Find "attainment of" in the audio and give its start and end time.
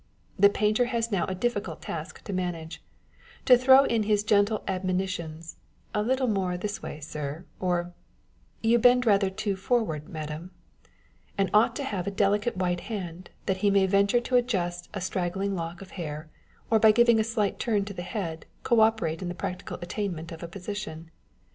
19.83-20.41